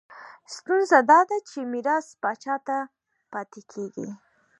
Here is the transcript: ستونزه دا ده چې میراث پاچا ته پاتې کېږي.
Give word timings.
ستونزه 0.55 0.97
دا 1.11 1.19
ده 1.29 1.37
چې 1.49 1.59
میراث 1.71 2.07
پاچا 2.21 2.55
ته 2.67 2.77
پاتې 3.31 3.61
کېږي. 3.71 4.07